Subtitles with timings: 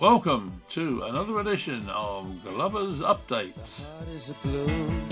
[0.00, 3.54] Welcome to another edition of Glover's Update.
[3.56, 5.02] heart is a blue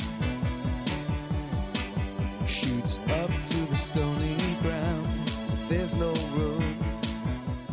[2.47, 5.33] shoots up through the stony ground.
[5.69, 6.79] There's no room.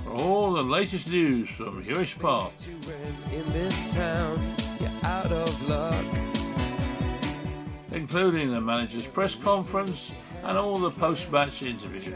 [0.03, 2.51] For all the latest news from Huish Park,
[3.31, 4.55] in this town.
[4.79, 6.05] You're out of luck.
[7.91, 12.11] Including the manager's press conference and all the post-match interviews.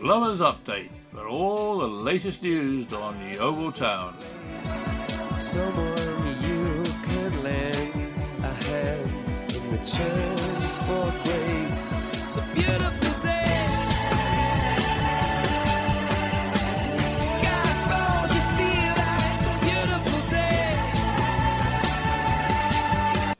[0.00, 4.14] Found Glover's Update for all the latest news on Yeovil Town.
[5.36, 9.10] someone you could lend a hand
[9.54, 11.96] in return for grace
[12.36, 13.19] a beautiful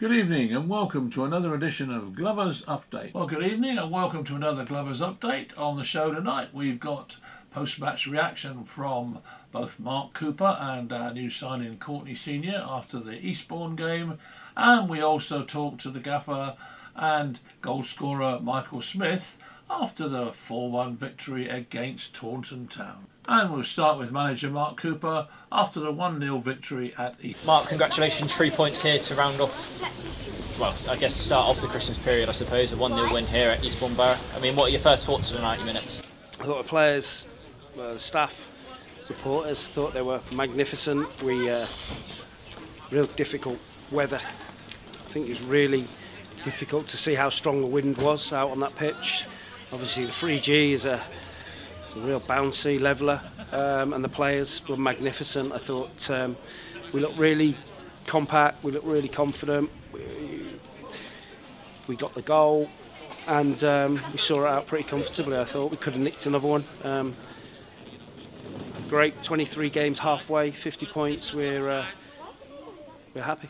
[0.01, 3.13] Good evening and welcome to another edition of Glover's Update.
[3.13, 5.53] Well, good evening and welcome to another Glover's Update.
[5.59, 7.17] On the show tonight, we've got
[7.51, 9.19] post-match reaction from
[9.53, 14.19] both Mark Cooper and our new signing Courtney Senior after the Eastbourne game,
[14.57, 16.57] and we also talked to the gaffer
[16.97, 19.37] and goal scorer Michael Smith
[19.71, 23.07] after the 4-1 victory against Taunton Town.
[23.27, 27.45] And we'll start with manager Mark Cooper after the 1-0 victory at East.
[27.47, 30.59] Mark, congratulations, three points here to round off.
[30.59, 33.27] Well, I guess to start off the Christmas period, I suppose, a 1 0 win
[33.27, 34.17] here at Eastbourne Borough.
[34.35, 36.03] I mean, what are your first thoughts of the 90 minutes?
[36.41, 37.29] I thought the players,
[37.79, 38.35] uh, the staff,
[39.07, 41.23] supporters thought they were magnificent.
[41.23, 41.67] We uh,
[42.91, 43.59] real difficult
[43.93, 44.21] weather.
[44.93, 45.87] I think it was really
[46.45, 49.27] difficult to see how strong the wind was out on that pitch.
[49.73, 51.03] Obviously, the 3G is a,
[51.95, 53.21] a real bouncy leveller,
[53.53, 55.53] um, and the players were magnificent.
[55.53, 56.37] I thought um,
[56.93, 57.57] we looked really
[58.07, 58.65] compact.
[58.65, 59.71] We looked really confident.
[59.93, 60.59] We,
[61.87, 62.69] we got the goal
[63.27, 65.39] and um, we saw it out pretty comfortably.
[65.39, 66.65] I thought we could have nicked another one.
[66.83, 67.17] Um,
[68.89, 71.33] great, 23 games halfway, 50 points.
[71.33, 71.87] We're uh,
[73.15, 73.49] we're happy.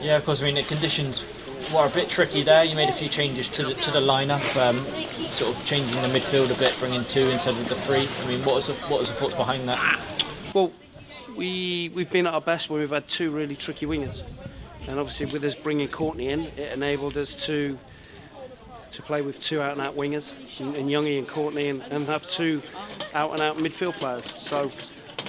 [0.00, 1.24] Yeah, of course, I mean, the conditions
[1.72, 2.64] were a bit tricky there.
[2.64, 4.84] You made a few changes to the, to the lineup, um,
[5.26, 8.08] sort of changing the midfield a bit, bringing two instead of the three.
[8.24, 10.00] I mean, what was the, what was the thoughts behind that?
[10.54, 10.72] Well,
[11.36, 14.20] we we've been at our best when we've had two really tricky wingers,
[14.86, 17.78] and obviously with us bringing Courtney in, it enabled us to
[18.92, 22.06] to play with two out and out wingers, and, in Youngie and Courtney, and, and
[22.06, 22.62] have two
[23.14, 24.30] out and out midfield players.
[24.36, 24.70] So,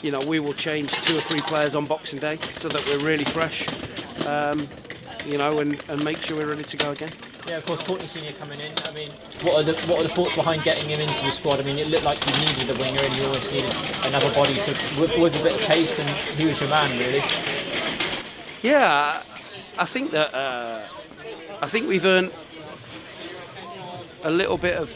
[0.03, 2.99] you know, we will change two or three players on Boxing Day so that we're
[2.99, 3.65] really fresh,
[4.27, 4.67] um,
[5.25, 7.11] you know, and, and make sure we're ready to go again.
[7.47, 8.73] Yeah, of course, Courtney Senior coming in.
[8.85, 9.09] I mean,
[9.41, 11.59] what are the what are the thoughts behind getting him into the squad?
[11.59, 14.55] I mean, it looked like you needed a winger and you always needed another body
[14.55, 17.21] to with, with a bit of pace, and he was your man, really.
[18.61, 19.23] Yeah,
[19.77, 20.87] I think that uh,
[21.61, 22.31] I think we've earned
[24.23, 24.95] a little bit of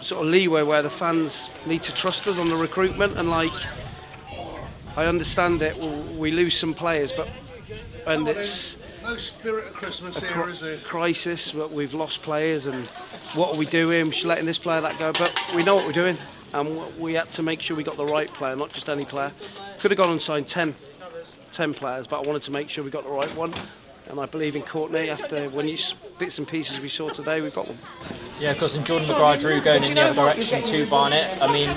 [0.00, 3.52] sort of leeway where the fans need to trust us on the recruitment and like
[4.96, 5.76] I understand it.
[5.78, 7.28] We lose some players, but
[8.06, 10.76] and it's No spirit of Christmas a here, is there?
[10.78, 11.52] crisis.
[11.52, 12.86] But we've lost players, and
[13.34, 14.10] what are we doing?
[14.10, 16.18] We're letting this player that go, but we know what we're doing,
[16.52, 19.32] and we had to make sure we got the right player, not just any player.
[19.78, 20.74] Could have gone and signed 10,
[21.52, 23.54] 10 players, but I wanted to make sure we got the right one.
[24.08, 25.08] And I believe in Courtney.
[25.08, 25.78] After when you
[26.18, 27.78] bits and pieces we saw today, we've got one.
[28.42, 31.40] Yeah, course, and Jordan Maguire-Drew going in the other direction to Barnet.
[31.40, 31.68] I mean,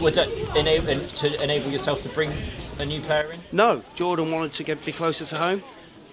[0.00, 2.32] was that enable, to enable yourself to bring
[2.78, 3.40] a new player in?
[3.52, 5.62] No, Jordan wanted to get be closer to home.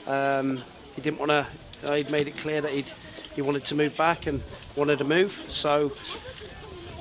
[0.06, 0.64] Um,
[0.98, 1.96] he didn't want to.
[1.96, 2.88] He'd made it clear that he'd,
[3.34, 4.44] he wanted to move back and
[4.76, 5.42] wanted to move.
[5.48, 5.94] So,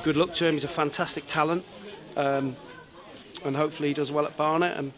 [0.04, 0.54] good luck to him.
[0.54, 1.64] He's a fantastic talent,
[2.16, 2.54] um,
[3.44, 4.76] and hopefully he does well at Barnet.
[4.76, 4.92] And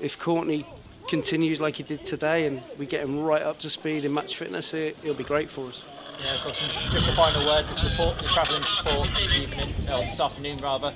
[0.00, 0.66] if Courtney
[1.06, 4.36] continues like he did today, and we get him right up to speed in match
[4.36, 5.84] fitness, it, it'll be great for us.
[6.22, 6.58] Yeah, of course.
[6.90, 10.94] Just a final word: the support, the travelling support this evening, or this afternoon rather,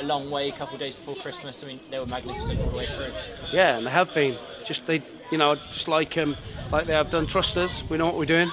[0.00, 1.62] a long way, a couple of days before Christmas.
[1.62, 3.12] I mean, they were magnificent all the way through.
[3.52, 4.36] Yeah, and they have been.
[4.66, 6.36] Just they, you know, just like um,
[6.70, 7.26] like they have done.
[7.26, 7.82] Trust us.
[7.88, 8.50] We know what we're doing.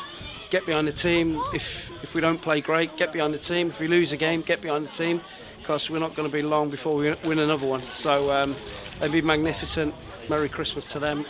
[0.50, 1.42] Get behind the team.
[1.54, 3.70] If if we don't play great, get behind the team.
[3.70, 5.22] If we lose a game, get behind the team,
[5.60, 7.82] because we're not going to be long before we win another one.
[7.96, 8.56] So um,
[9.00, 9.94] they've been magnificent.
[10.30, 11.26] Merry Christmas to them.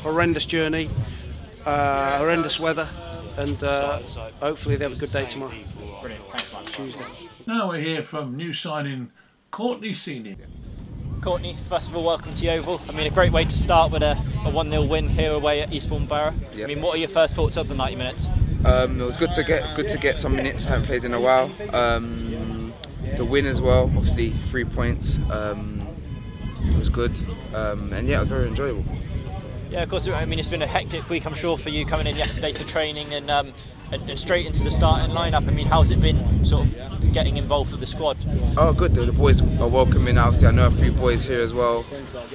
[0.00, 0.88] Horrendous journey,
[1.66, 2.88] uh, horrendous weather,
[3.36, 4.00] and uh,
[4.40, 5.52] hopefully they have a good day tomorrow.
[6.00, 6.24] Brilliant.
[6.26, 6.64] Thanks, man.
[6.66, 7.28] Tuesday.
[7.46, 9.10] Now we're here from new signing
[9.50, 10.36] Courtney Senior.
[11.20, 12.80] Courtney, first of all, welcome to Yeovil.
[12.88, 14.12] I mean, a great way to start with a,
[14.44, 16.34] a 1 0 win here away at Eastbourne Borough.
[16.52, 18.26] I mean, what are your first thoughts of the 90 minutes?
[18.64, 20.66] Um, it was good to get good to get some minutes.
[20.66, 21.50] I haven't played in a while.
[21.74, 22.72] Um,
[23.16, 25.18] the win as well, obviously three points.
[25.30, 25.86] Um,
[26.62, 27.18] it was good,
[27.54, 28.84] um, and yeah, it was very enjoyable.
[29.70, 30.06] Yeah, of course.
[30.06, 32.64] I mean, it's been a hectic week, I'm sure, for you coming in yesterday for
[32.64, 33.52] training and um,
[33.92, 35.48] and, and straight into the starting lineup.
[35.48, 38.16] I mean, how's it been sort of getting involved with the squad?
[38.56, 38.94] Oh, good.
[38.94, 40.18] The, the boys are welcoming.
[40.18, 41.84] Obviously, I know a few boys here as well,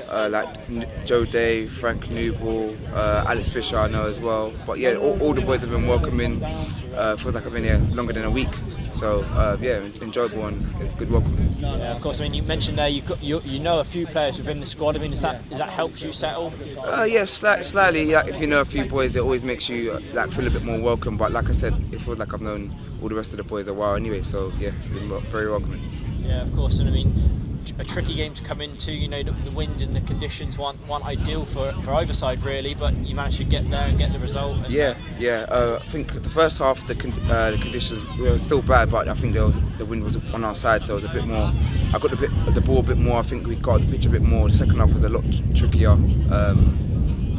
[0.07, 3.77] uh, like N- Joe Day, Frank Nouble, uh, Alex Fisher.
[3.77, 4.53] I know as well.
[4.65, 6.43] But yeah, all, all the boys have been welcoming.
[6.43, 8.49] Uh, feels like I've been here longer than a week.
[8.91, 11.55] So uh, yeah, it's enjoyable and good welcome.
[11.59, 12.19] Yeah, of course.
[12.19, 14.65] I mean, you mentioned there you've got you, you know a few players within the
[14.65, 14.95] squad.
[14.95, 16.53] I mean, is that is that helps you settle?
[16.79, 18.03] Uh, yeah, sli- slightly.
[18.03, 20.63] Yeah, if you know a few boys, it always makes you like feel a bit
[20.63, 21.15] more welcome.
[21.17, 23.67] But like I said, it feels like I've known all the rest of the boys
[23.67, 24.23] are wild anyway.
[24.23, 25.81] So yeah, been very welcoming.
[26.21, 26.79] Yeah, of course.
[26.79, 27.39] And I mean,
[27.77, 28.91] a tricky game to come into.
[28.91, 32.43] You know, the, the wind and the conditions weren't, weren't ideal for for either side
[32.43, 34.69] really, but you managed to get there and get the result.
[34.69, 35.45] Yeah, yeah.
[35.49, 39.07] Uh, I think the first half the, con- uh, the conditions were still bad, but
[39.07, 41.25] I think there was the wind was on our side, so it was a bit
[41.25, 41.51] more.
[41.93, 43.19] I got the bit the ball a bit more.
[43.19, 44.49] I think we got the pitch a bit more.
[44.49, 46.77] The second half was a lot tr- trickier, um,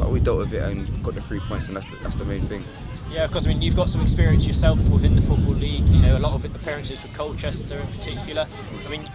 [0.01, 2.25] but we dealt with it and got the three points, and that's the, that's the
[2.25, 2.65] main thing.
[3.11, 3.45] Yeah, of course.
[3.45, 5.87] I mean, you've got some experience yourself within the football league.
[5.87, 8.47] You know, a lot of appearances with Colchester in particular.
[8.83, 9.07] I mean,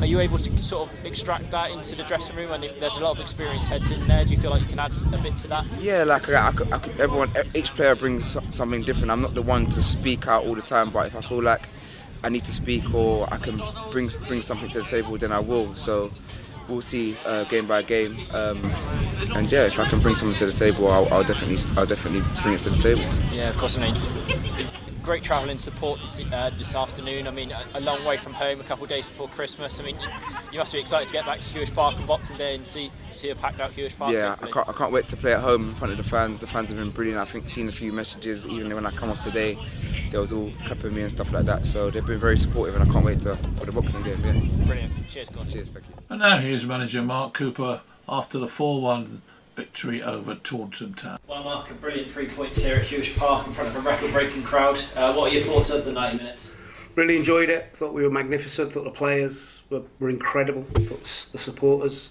[0.00, 2.50] are you able to sort of extract that into the dressing room?
[2.50, 4.80] And there's a lot of experienced heads in there, do you feel like you can
[4.80, 5.72] add a bit to that?
[5.74, 9.12] Yeah, like I, I, could- I could, everyone, each player brings something different.
[9.12, 11.68] I'm not the one to speak out all the time, but if I feel like
[12.24, 15.38] I need to speak or I can bring bring something to the table, then I
[15.38, 15.74] will.
[15.76, 16.10] So
[16.68, 18.26] we'll see uh, game by game.
[18.30, 18.64] Um,
[19.34, 22.22] and yeah, if I can bring something to the table, I'll, I'll definitely I'll definitely
[22.42, 23.02] bring it to the table.
[23.32, 23.76] Yeah, of course.
[23.76, 24.23] I mean,
[25.04, 27.28] great travelling support this, uh, this afternoon.
[27.28, 29.78] I mean, a, a long way from home, a couple of days before Christmas.
[29.78, 29.98] I mean,
[30.50, 32.90] you must be excited to get back to Huish Park on Boxing Day and see
[33.12, 34.12] see a packed out Huish Park.
[34.12, 36.38] Yeah, I can't, I can't wait to play at home in front of the fans.
[36.38, 37.20] The fans have been brilliant.
[37.20, 39.58] I think seen a few messages even when I come off today,
[40.10, 41.66] they was all clapping me and stuff like that.
[41.66, 44.24] So they've been very supportive, and I can't wait to for the boxing game.
[44.24, 44.92] Yeah, Brilliant.
[45.12, 45.52] Cheers, Gordon.
[45.52, 45.94] cheers, thank you.
[46.08, 49.22] And now here's manager Mark Cooper after the 4 1
[49.54, 51.18] victory over Taunton Town.
[51.26, 54.42] Well, Mark, a brilliant three points here at Huish Park in front of a record-breaking
[54.42, 54.80] crowd.
[54.94, 56.50] Uh, what are your thoughts of the 90 minutes?
[56.94, 57.76] Really enjoyed it.
[57.76, 58.72] Thought we were magnificent.
[58.72, 60.62] Thought the players were, were incredible.
[60.62, 62.10] Thought the supporters,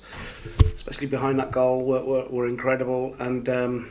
[0.76, 3.16] especially behind that goal, were, were, were incredible.
[3.18, 3.90] And um,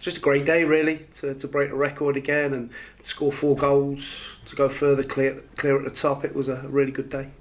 [0.00, 2.70] just a great day, really, to, to break the record again and
[3.02, 6.24] score four goals to go further clear clear at the top.
[6.24, 7.32] It was a really good day.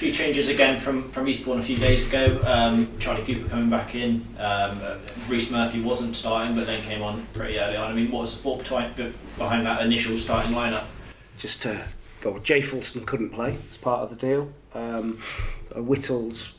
[0.00, 2.40] Few changes again from, from Eastbourne a few days ago.
[2.46, 4.26] Um, Charlie Cooper coming back in.
[4.38, 4.96] Um, uh,
[5.28, 7.90] Reece Murphy wasn't starting, but then came on pretty early on.
[7.90, 8.96] I mean, what was the thought behind,
[9.36, 10.84] behind that initial starting lineup?
[11.36, 11.84] just to
[12.20, 12.38] go.
[12.38, 14.52] Jay Fulston couldn't play as part of the deal.
[14.72, 15.18] Um,
[15.76, 16.52] uh, Whittle's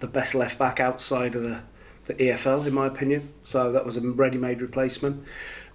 [0.00, 1.62] the best left back outside of the,
[2.04, 3.32] the EFL, in my opinion.
[3.44, 5.24] So that was a ready-made replacement.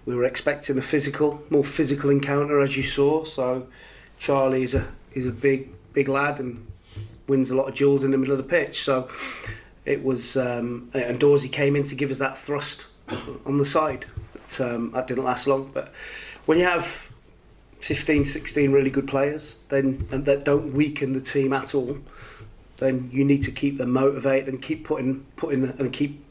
[0.04, 3.24] We were expecting a physical, more physical encounter, as you saw.
[3.24, 3.66] So
[4.18, 6.64] Charlie is a is a big big lad and
[7.26, 8.82] wins a lot of duels in the middle of the pitch.
[8.82, 9.08] So
[9.84, 12.86] it was, um, and Dorsey came in to give us that thrust
[13.44, 14.06] on the side.
[14.32, 15.72] But, um, that didn't last long.
[15.74, 15.92] But
[16.46, 17.10] when you have
[17.80, 21.98] 15, 16 really good players, then and that don't weaken the team at all,
[22.76, 26.24] then you need to keep them motivated and keep putting putting and keep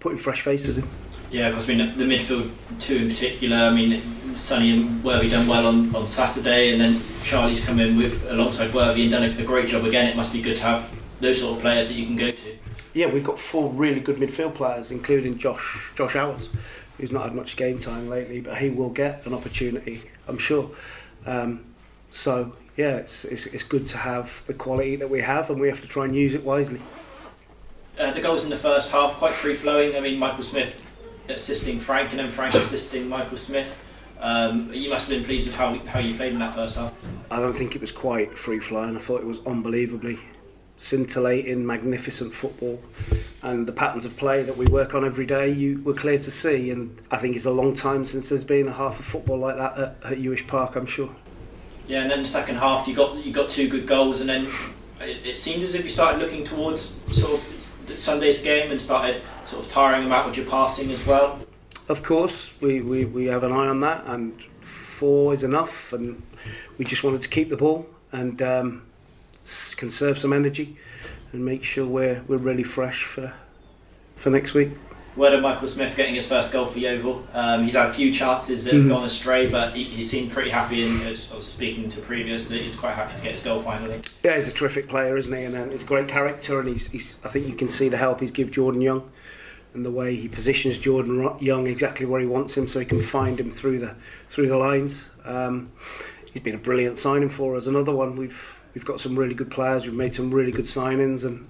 [0.00, 0.88] putting fresh faces in.
[1.30, 2.50] Yeah, because I mean the midfield
[2.80, 3.56] two in particular.
[3.56, 4.02] I mean
[4.38, 8.74] Sonny and Worthy done well on, on Saturday, and then Charlie's come in with alongside
[8.74, 10.08] Worthy and done a, a great job again.
[10.08, 12.56] It must be good to have those sort of players that you can go to.
[12.94, 16.48] Yeah, we've got four really good midfield players, including Josh Josh Owers,
[16.96, 20.70] who's not had much game time lately, but he will get an opportunity, I'm sure.
[21.26, 21.64] Um,
[22.10, 25.68] so yeah, it's, it's it's good to have the quality that we have, and we
[25.68, 26.80] have to try and use it wisely.
[28.00, 29.94] Uh, the goals in the first half quite free flowing.
[29.94, 30.90] I mean Michael Smith
[31.28, 33.78] assisting Frank, and then Frank assisting Michael Smith.
[34.18, 36.94] Um, you must have been pleased with how how you played in that first half.
[37.30, 38.96] I don't think it was quite free flowing.
[38.96, 40.18] I thought it was unbelievably
[40.78, 42.80] scintillating, magnificent football,
[43.42, 45.50] and the patterns of play that we work on every day.
[45.50, 48.66] You were clear to see, and I think it's a long time since there's been
[48.66, 50.74] a half of football like that at, at Huish Park.
[50.74, 51.14] I'm sure.
[51.86, 54.46] Yeah, and then the second half you got you got two good goals, and then
[55.02, 59.22] it, it seemed as if you started looking towards sort of Sunday's game and started
[59.46, 61.40] sort of tiring them out with your passing as well.
[61.88, 66.22] Of course, we, we, we have an eye on that, and four is enough, and
[66.78, 68.82] we just wanted to keep the ball and um,
[69.76, 70.76] conserve some energy
[71.32, 73.34] and make sure we're we're really fresh for
[74.16, 74.70] for next week.
[75.16, 77.26] Word of Michael Smith getting his first goal for Yeovil.
[77.34, 80.50] Um, he's had a few chances that have gone astray, but he, he seemed pretty
[80.50, 80.86] happy.
[80.86, 84.00] And I was speaking to previous, that he's quite happy to get his goal finally.
[84.22, 85.44] Yeah, he's a terrific player, isn't he?
[85.44, 87.96] And uh, he's a great character, and he's, he's I think you can see the
[87.96, 89.10] help he's give Jordan Young,
[89.74, 93.00] and the way he positions Jordan Young exactly where he wants him, so he can
[93.00, 95.10] find him through the through the lines.
[95.24, 95.72] Um,
[96.32, 97.66] he's been a brilliant signing for us.
[97.66, 99.86] Another one we've we've got some really good players.
[99.86, 101.48] We've made some really good signings, and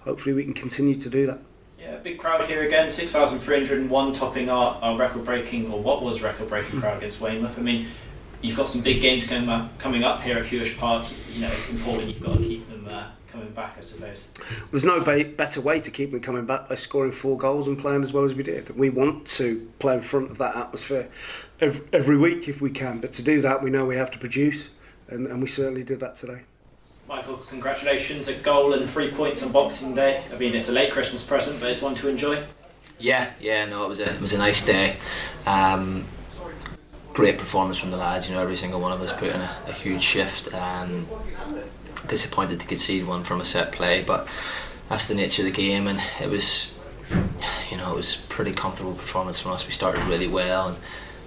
[0.00, 1.40] hopefully we can continue to do that.
[1.78, 6.48] Yeah, big crowd here again, 6,301 topping our, our record breaking, or what was record
[6.48, 7.56] breaking crowd against Weymouth.
[7.56, 7.86] I mean,
[8.42, 11.06] you've got some big games coming up, coming up here at Huish Park.
[11.34, 14.26] You know, it's important you've got to keep them uh, coming back, I suppose.
[14.72, 17.78] There's no ba- better way to keep them coming back by scoring four goals and
[17.78, 18.76] playing as well as we did.
[18.76, 21.08] We want to play in front of that atmosphere
[21.60, 24.18] every, every week if we can, but to do that, we know we have to
[24.18, 24.70] produce,
[25.06, 26.42] and, and we certainly did that today.
[27.08, 28.28] Michael, congratulations!
[28.28, 30.22] A goal and three points on Boxing Day.
[30.30, 32.44] I mean, it's a late Christmas present, but it's one to enjoy.
[32.98, 34.98] Yeah, yeah, no, it was a it was a nice day.
[35.46, 36.04] Um,
[37.14, 38.28] great performance from the lads.
[38.28, 40.52] You know, every single one of us put in a, a huge shift.
[40.52, 41.06] Um,
[42.08, 44.28] disappointed to concede one from a set play, but
[44.90, 46.72] that's the nature of the game, and it was,
[47.70, 49.64] you know, it was pretty comfortable performance from us.
[49.64, 50.78] We started really well and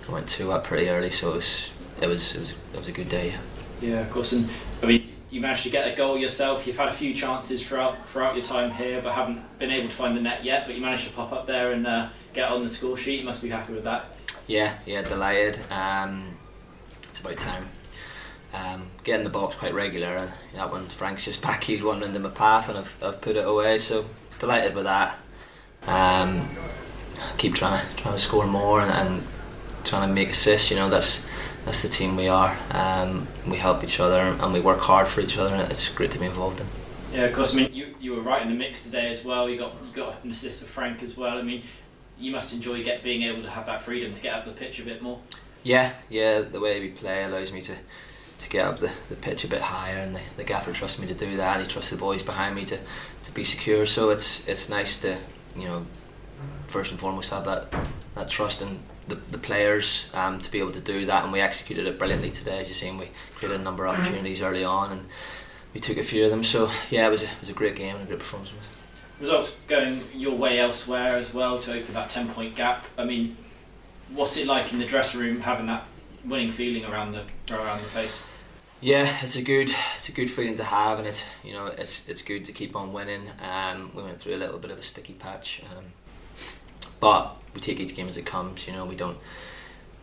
[0.08, 2.92] went two up pretty early, so it was it was it was, it was a
[2.92, 3.30] good day.
[3.30, 3.90] Yeah.
[3.90, 4.48] yeah, of course, and
[4.84, 6.68] I mean you managed to get a goal yourself.
[6.68, 9.96] You've had a few chances throughout throughout your time here, but haven't been able to
[9.96, 10.66] find the net yet.
[10.66, 13.22] But you managed to pop up there and uh, get on the score sheet.
[13.22, 14.06] You must be happy with that.
[14.48, 15.58] Yeah, yeah, delighted.
[15.72, 16.38] Um,
[17.04, 17.70] it's about time.
[18.54, 22.30] Um, getting the box quite regular, and that one Frank's just backheeled one into my
[22.30, 23.80] path, and I've, I've put it away.
[23.80, 24.06] So
[24.40, 25.18] delighted with that.
[25.88, 26.48] Um,
[27.38, 29.24] keep trying to trying to score more and, and
[29.86, 30.70] trying to make assists.
[30.70, 31.26] You know that's
[31.65, 32.58] that's the team we are.
[32.72, 36.12] Um, we help each other and we work hard for each other, and it's great
[36.12, 36.68] to be involved in.
[37.13, 37.53] Yeah, of course.
[37.53, 39.50] I mean, you, you were right in the mix today as well.
[39.50, 41.38] You got you got an assist of Frank as well.
[41.38, 41.63] I mean,
[42.18, 44.80] you must enjoy get being able to have that freedom to get up the pitch
[44.80, 45.20] a bit more.
[45.63, 46.41] Yeah, yeah.
[46.41, 47.75] The way we play allows me to
[48.39, 51.08] to get up the, the pitch a bit higher, and the, the gaffer trusts me
[51.08, 52.80] to do that, and he trusts the boys behind me to,
[53.24, 53.86] to be secure.
[53.86, 55.18] So it's it's nice to
[55.56, 55.86] you know
[56.68, 57.74] first and foremost have that
[58.15, 58.80] that trust and
[59.12, 62.32] the, the players um, to be able to do that, and we executed it brilliantly
[62.32, 62.60] today.
[62.60, 65.06] As you've seen, we created a number of opportunities early on, and
[65.74, 66.44] we took a few of them.
[66.44, 68.53] So yeah, it was a, it was a great game and a great performance.
[69.20, 72.86] Results going your way elsewhere as well to open that ten point gap.
[72.98, 73.38] I mean,
[74.10, 75.84] what's it like in the dressing room having that
[76.25, 78.20] winning feeling around the around the place?
[78.80, 82.08] Yeah, it's a good it's a good feeling to have, and it's you know it's
[82.08, 83.22] it's good to keep on winning.
[83.41, 85.62] Um, we went through a little bit of a sticky patch.
[85.77, 85.86] Um,
[87.01, 88.65] but we take each game as it comes.
[88.65, 89.17] You know, we don't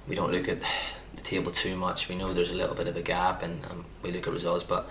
[0.07, 0.59] we don't look at
[1.15, 2.09] the table too much.
[2.09, 4.65] We know there's a little bit of a gap, and, and we look at results,
[4.65, 4.87] but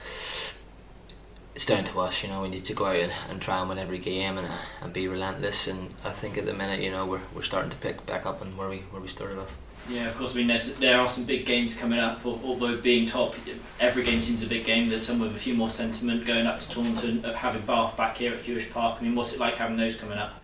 [1.53, 2.23] it's down to us.
[2.23, 4.47] You know, we need to go out and, and try and win every game and,
[4.81, 5.67] and be relentless.
[5.67, 8.41] And I think at the minute, you know, we're, we're starting to pick back up
[8.41, 9.57] on where we where we started off.
[9.89, 10.35] Yeah, of course.
[10.35, 12.25] I mean, there are some big games coming up.
[12.25, 13.35] Although being top,
[13.79, 14.89] every game seems a big game.
[14.89, 18.17] There's some with a few more sentiment going up to Taunton, uh, having Bath back
[18.17, 18.97] here at Huish Park.
[18.99, 20.41] I mean, what's it like having those coming up?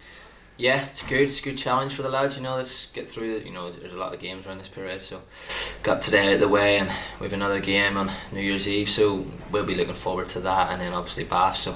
[0.57, 1.21] Yeah, it's good.
[1.21, 2.37] It's a good challenge for the lads.
[2.37, 3.45] You know, let's get through it.
[3.45, 5.21] You know, there's a lot of games around this period, so
[5.81, 8.89] got today out of the way, and we have another game on New Year's Eve,
[8.89, 11.57] so we'll be looking forward to that, and then obviously Bath.
[11.57, 11.75] So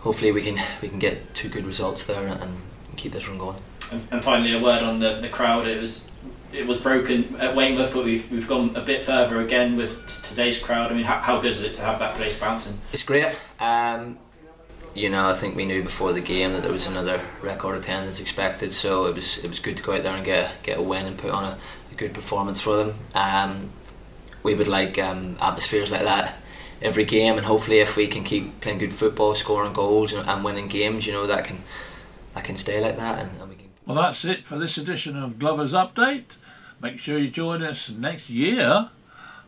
[0.00, 2.56] hopefully we can we can get two good results there and, and
[2.96, 3.56] keep this run going.
[3.90, 5.66] And, and finally, a word on the the crowd.
[5.66, 6.08] It was
[6.52, 10.58] it was broken at Weymouth, but we've we've gone a bit further again with today's
[10.58, 10.92] crowd.
[10.92, 12.78] I mean, how, how good is it to have that place bouncing?
[12.92, 13.34] It's great.
[13.58, 14.18] Um,
[14.94, 18.20] you know, I think we knew before the game that there was another record attendance
[18.20, 20.82] expected, so it was it was good to go out there and get get a
[20.82, 21.58] win and put on a,
[21.90, 22.94] a good performance for them.
[23.14, 23.70] Um,
[24.42, 26.36] we would like um, atmospheres like that
[26.82, 30.44] every game, and hopefully, if we can keep playing good football, scoring goals, and, and
[30.44, 31.62] winning games, you know, that can
[32.34, 33.68] that can stay like that, and, and we can.
[33.86, 36.36] Well, that's it for this edition of Glover's Update.
[36.80, 38.90] Make sure you join us next year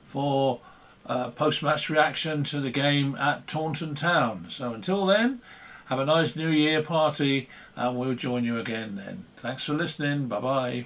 [0.06, 0.60] for
[1.06, 4.46] uh, post match reaction to the game at Taunton Town.
[4.48, 5.40] So until then,
[5.86, 9.24] have a nice New Year party and we'll join you again then.
[9.36, 10.28] Thanks for listening.
[10.28, 10.82] Bye bye.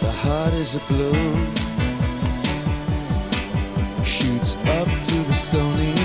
[0.00, 1.54] The heart is a balloon
[4.04, 6.01] shoots up through the stony